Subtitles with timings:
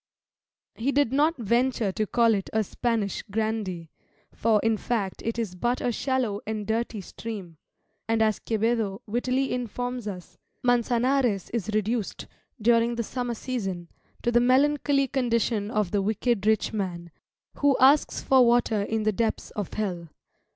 [0.73, 3.91] He did not venture to call it a Spanish Grandee,
[4.33, 7.57] for, in fact, it is but a shallow and dirty stream;
[8.07, 12.25] and as Quevedo wittily informs us, "Mançanares is reduced,
[12.59, 13.89] during the summer season,
[14.23, 17.11] to the melancholy condition of the wicked rich man,
[17.57, 20.09] who asks for water in the depths of hell."